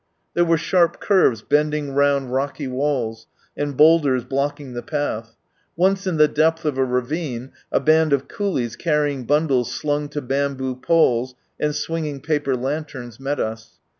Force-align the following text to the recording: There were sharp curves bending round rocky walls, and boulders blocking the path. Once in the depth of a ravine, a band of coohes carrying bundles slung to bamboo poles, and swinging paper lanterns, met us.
There 0.33 0.43
were 0.45 0.57
sharp 0.57 0.99
curves 0.99 1.43
bending 1.43 1.93
round 1.93 2.33
rocky 2.33 2.67
walls, 2.67 3.27
and 3.55 3.77
boulders 3.77 4.23
blocking 4.25 4.73
the 4.73 4.81
path. 4.81 5.35
Once 5.75 6.07
in 6.07 6.17
the 6.17 6.27
depth 6.27 6.65
of 6.65 6.79
a 6.79 6.83
ravine, 6.83 7.51
a 7.71 7.79
band 7.79 8.11
of 8.11 8.27
coohes 8.27 8.75
carrying 8.75 9.25
bundles 9.25 9.71
slung 9.71 10.09
to 10.09 10.21
bamboo 10.23 10.77
poles, 10.77 11.35
and 11.59 11.75
swinging 11.75 12.19
paper 12.19 12.55
lanterns, 12.55 13.19
met 13.19 13.39
us. 13.39 13.77